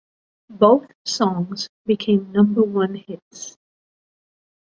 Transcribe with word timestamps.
Both 0.49 0.87
songs 1.05 1.69
became 1.85 2.31
number 2.31 2.63
one 2.63 2.95
hits. 2.95 3.55